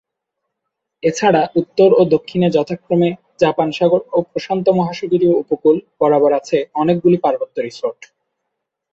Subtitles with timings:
[1.03, 3.09] এছাড়া উত্তর ও দক্ষিণে যথাক্রমে
[3.39, 8.01] জাপান সাগর ও প্রশান্ত মহাসাগরীয় উপকূল বরাবর আছে অনেকগুলি পার্বত্য রিসর্ট।